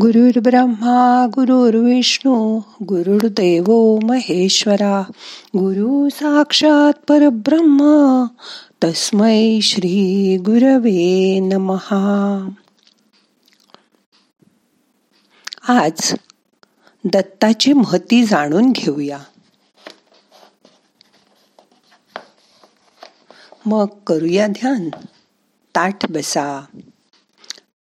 [0.00, 5.02] गुरुर् ब्रह्मा गुरुर्विष्णू गुरुर्देव महेश्वरा
[5.56, 8.24] गुरु साक्षात परब्रह्म
[8.84, 12.48] तस्मै श्री गुरवे नमहा
[15.68, 16.14] आज
[17.04, 19.18] दत्ताची महती जाणून घेऊया.
[23.66, 24.88] मग करूया ध्यान.
[25.76, 26.64] ताठ बसा.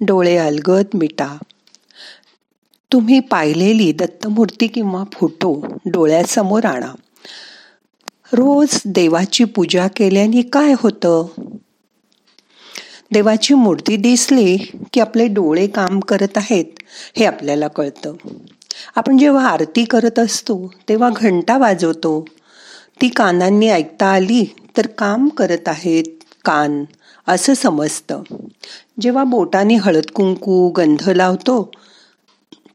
[0.00, 1.36] डोळे अलगद मिटा.
[2.92, 6.94] तुम्ही पाहिलेली दत्तमूर्ती किंवा फोटो डोळ्यासमोर आणा.
[8.32, 11.26] रोज देवाची पूजा केल्याने काय होतं?
[13.12, 14.56] देवाची मूर्ती दिसली
[14.92, 16.64] की आपले डोळे काम करत आहेत
[17.16, 18.14] हे आपल्याला कळतं.
[18.96, 22.24] आपण जेव्हा आरती करत असतो तेव्हा घंटा वाजवतो.
[23.00, 26.04] ती कानांनी ऐकता आली तर काम करत आहेत
[26.44, 26.84] कान
[27.28, 28.22] असं समजतं.
[29.00, 31.70] जेव्हा बोटाने हळद कुंकू गंध लावतो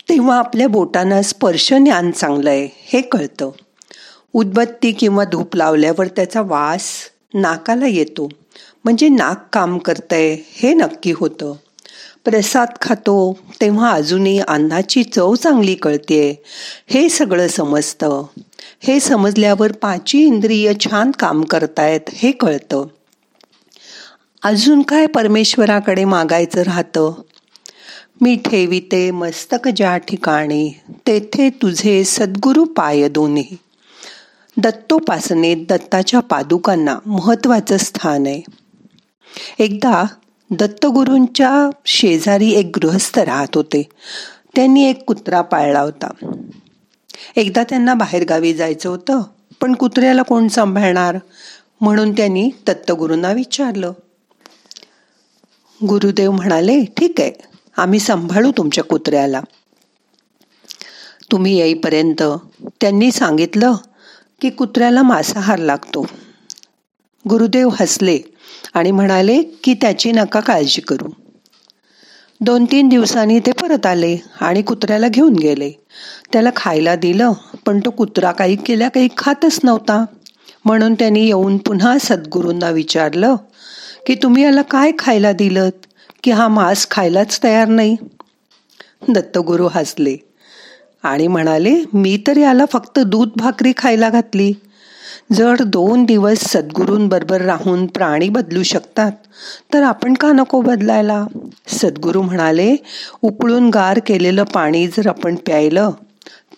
[0.09, 3.49] तेव्हा आपल्या बोटांना स्पर्श ज्ञान चांगलं आहे हे कळतं.
[4.33, 6.83] उदबत्ती किंवा धूप लावल्यावर त्याचा वास
[7.33, 8.29] नाकाला येतो.
[8.83, 11.53] म्हणजे नाक काम करतंय हे नक्की होतं.
[12.25, 16.43] प्रसाद खातो तेव्हा अजूनही अन्नाची चव चांगली कळते
[16.87, 18.23] हे सगळं समजतं.
[18.83, 22.85] हे समजल्यावर पाची इंद्रिय छान काम करतायत हे कळतं.
[24.43, 27.21] अजून काय परमेश्वराकडे मागायचं राहतं?
[28.21, 30.73] मी ठेविते मस्तक ज्या ठिकाणी
[31.07, 33.57] तेथे तुझे सद्गुरु पाय दोन्ही.
[34.57, 38.41] दत्तोपासनेत दत्ताच्या पादुकांना महत्वाचं स्थान आहे.
[39.59, 40.03] एकदा
[40.51, 43.89] दत्तगुरूंच्या शेजारी एक गृहस्थ राहत होते.
[44.55, 46.35] त्यांनी एक कुत्रा पाळला होता.
[47.35, 49.21] एकदा त्यांना बाहेरगावी जायचं होतं
[49.61, 51.17] पण कुत्र्याला कोण सांभाळणार?
[51.81, 53.91] म्हणून त्यांनी दत्तगुरूंना विचारलं.
[55.87, 59.41] गुरुदेव म्हणाले ठीक आहे आम्ही सांभाळू तुमच्या कुत्र्याला.
[61.31, 62.23] तुम्ही येईपर्यंत
[62.81, 63.75] त्यांनी सांगितलं
[64.41, 66.05] की कुत्र्याला मांसाहार लागतो.
[67.29, 68.19] गुरुदेव हसले
[68.73, 71.09] आणि म्हणाले की त्याची नका काळजी करू.
[72.41, 75.71] दोन तीन दिवसांनी ते परत आले आणि कुत्र्याला घेऊन गेले.
[76.33, 77.33] त्याला खायला दिलं
[77.65, 80.05] पण तो कुत्रा काही केल्या काही खातच नव्हता.
[80.65, 83.35] म्हणून त्यांनी येऊन पुन्हा सद्गुरूंना विचारलं
[84.07, 85.69] की तुम्ही याला काय खायला दिलं
[86.27, 87.95] की हा मांस खायलाच तयार नाही.
[89.09, 90.15] दत्तगुरु हसले.
[91.03, 94.53] आणि म्हणाले मी तर याला फक्त दूध भाकरी खायला घातली.
[95.33, 99.11] जर दोन दिवस सद्गुरूंबरोबर राहून प्राणी बदलू शकतात
[99.73, 101.25] तर आपण का नको बदलायला?
[101.67, 102.75] सद्गुरू म्हणाले
[103.21, 105.91] उकळून गार केलेलं पाणी जर आपण प्यायलं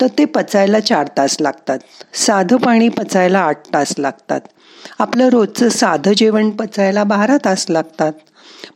[0.02, 1.80] तर ते पचायला चार तास लागतात.
[2.14, 4.42] साधं पाणी पचायला आठ तास लागतात.
[5.00, 8.12] आपलं रोजचं साधं जेवण पचायला बारा तास लागतात.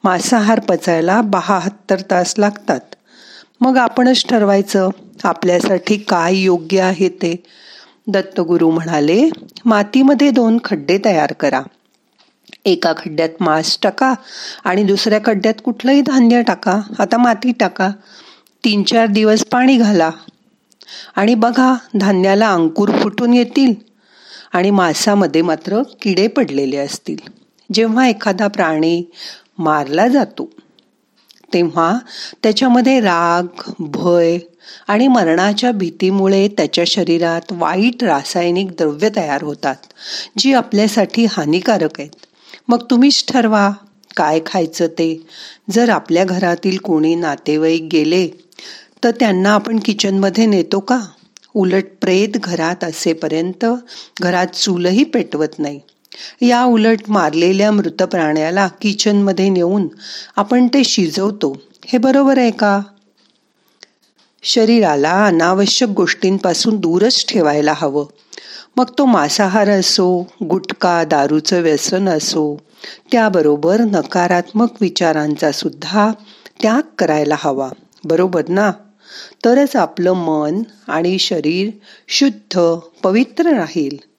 [0.04, 2.80] मांसाहार पचायला बहात्तर तास लागतात.
[3.62, 4.90] मग आपणच ठरवायचं
[5.24, 7.44] आपल्यासाठी काय योग्य आहे ते.
[8.08, 9.30] दत्तगुरु म्हणाले
[9.66, 11.62] मातीमध्ये दोन खड्डे तयार करा.
[12.66, 14.14] एका खड्ड्यात मांस टाका
[14.64, 16.82] आणि दुसऱ्या खड्ड्यात कुठलंही धान्य टाका.
[17.00, 17.92] आता माती टाका.
[18.64, 20.10] तीन चार दिवस पाणी घाला.
[21.16, 23.74] आणि बघा धान्याला अंकुर फुटून येतील
[24.54, 27.18] आणि मांसामध्ये मात्र किडे पडलेले असतील.
[27.74, 29.04] जेव्हा एखादा प्राणी
[29.60, 30.50] मारला जातो.
[31.54, 31.94] तेव्हा
[32.44, 34.38] त्याच्यामध्ये राग भय
[34.88, 39.76] आणि मरणाच्या भीतीमुळे त्याच्या शरीरात वाईट रासायनिक द्रव्य तयार होतात
[40.38, 42.10] जी आपल्यासाठी हानिकारक आहेत.
[42.68, 43.70] मग तुम्हीच ठरवा
[44.18, 45.26] काय खायचं ते.
[45.72, 48.28] जर आपल्या घरातील कोणी नातेवाईक गेले
[49.04, 51.00] तर त्यांना आपण किचनमध्ये नेतो का?
[51.56, 53.66] उलट प्रेत घरात असेपर्यंत
[54.22, 55.80] घरात चूलही पेटवत नाही.
[56.42, 59.88] या उलट मारलेल्या मृत प्राण्याला किचनमध्ये नेऊन
[60.36, 61.62] आपण ते शिजवतो.
[61.86, 62.82] हे बरोबर आहे का?
[64.44, 68.06] शरीराला अनावश्यक गोष्टींपासून दूरच ठेवायला हवं.
[68.78, 72.62] मग तो मांसाहार असो गुटखा दारूचं व्यसन असो
[73.12, 76.12] त्याबरोबर नकारात्मक विचारांचा सुद्धा
[76.62, 77.70] त्याग करायला हवा.
[78.04, 78.72] बरोबर ना?
[79.46, 81.70] तरच आपलं मन आणि शरीर
[82.08, 82.60] शुद्ध
[83.04, 84.13] पवित्र राहील.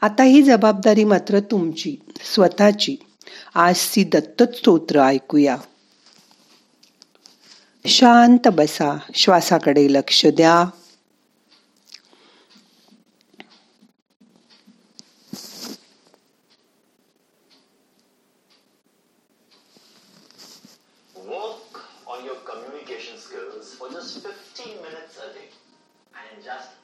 [0.00, 1.96] आता ही जबाबदारी मात्र तुमची
[2.34, 2.96] स्वतःची.
[3.54, 5.56] आज दत्त स्तोत्र ऐकूया.
[7.86, 10.64] शांत बसा श्वासाकडे लक्ष द्या.
[26.46, 26.76] Just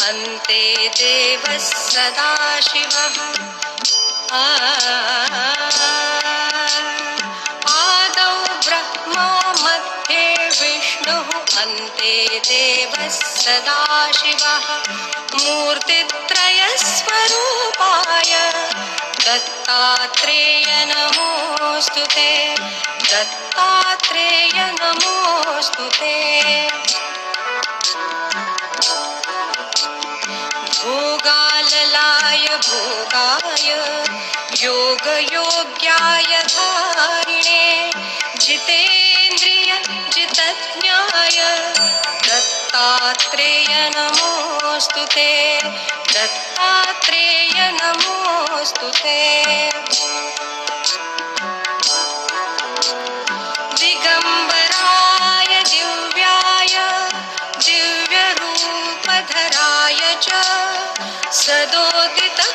[0.06, 0.62] अन्ते
[1.00, 3.16] देवः सदाशिवः।
[11.78, 14.66] ते देव देवः सदाशिवः
[15.34, 18.32] मूर्तित्रयस्वरूपाय
[19.26, 22.30] दत्तात्रेय नमोऽस्तु ते
[23.12, 26.14] दत्तात्रेय नमोऽस्तु ते।
[30.80, 33.68] भोगाललाय भोगाय
[34.64, 37.25] योगयोग्याय धाय
[38.44, 39.72] जितेन्द्रिय
[40.14, 41.38] जितज्ञाय
[42.26, 45.28] दत्तात्रेय नमोऽस्तु ते
[46.14, 49.18] दत्तात्रेय नमोऽस्तु ते
[53.80, 56.76] दिगम्बराय दिव्याय
[57.66, 58.40] दिव्यरूपधराय
[60.26, 60.28] च
[61.42, 62.52] सदोदितपरब्रह्मा।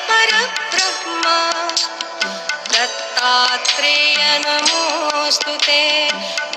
[3.31, 6.11] दत्तात्रेय नमोऽस्तु ते।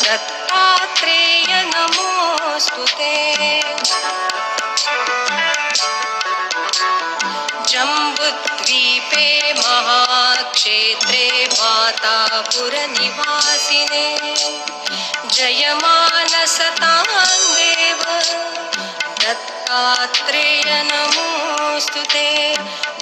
[0.05, 3.13] दत्तात्रेय नमोऽस्तु ते।
[7.69, 12.35] जम्बुद्वीपे महाक्षेत्रे मातापुरनिवासिने
[15.33, 17.05] जयमानसतां
[17.55, 18.01] देव।
[19.25, 22.57] दत्तात्रेय नमोऽस्तु ते।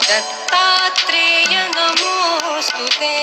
[0.09, 3.17] दत्तात्रेय नमोऽस्तु ते।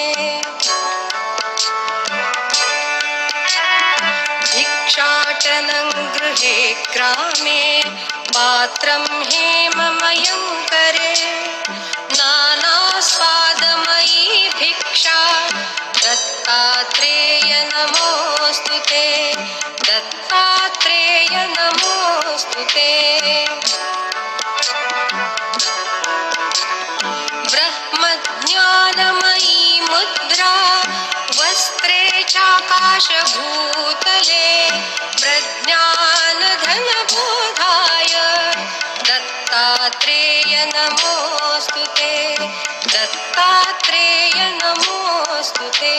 [4.56, 7.84] भिक्षाटनं गृहे ग्रामे
[8.30, 11.16] पात्रं हेममयं करे
[12.12, 15.50] नानास्वादमयी भिक्षा
[16.04, 19.34] दत्तात्रेय नमोऽस्तु ते।
[19.88, 20.49] दत्ता
[22.40, 22.88] नमोऽस्तु
[27.52, 29.58] ब्रह्मज्ञानमयी
[29.90, 30.54] मुद्रा
[31.40, 32.02] वस्त्रे
[32.34, 34.48] चाकाशभूतले
[35.20, 36.44] प्रज्ञानधनबोधाय
[39.10, 42.14] दत्तात्रेय नमोऽस्तु ते
[42.96, 45.96] दत्तात्रेय नमोऽस्तु ते।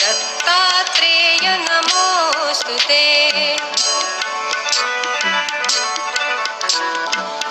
[0.02, 3.04] दत्तात्रेय नमोऽस्तु ते।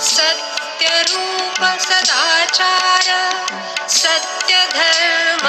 [0.10, 3.08] सत्यरूप सदाचार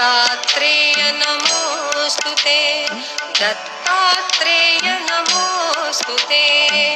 [0.00, 2.86] दत्तात्रेय नमोऽस्तु ते।
[3.40, 6.94] दत्तात्रेय नमोऽस्तु ते।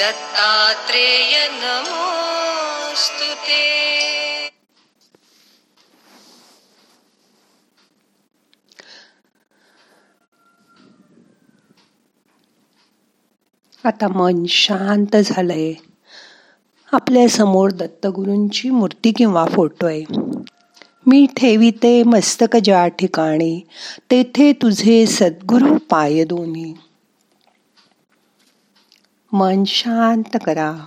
[0.00, 3.62] दत्तात्रेय नमोऽस्तु ते
[13.84, 15.72] आता मन शांत झालंय.
[16.92, 20.04] आपल्यासमोर दत्तगुरूंची मूर्ती किंवा फोटो आहे.
[21.06, 23.60] मी ठेविते मस्तक ज्या ठिकाणी
[24.10, 26.74] तेथे तुझे सद्गुरु पाय दोन्ही.
[29.32, 30.86] मन शांत करा.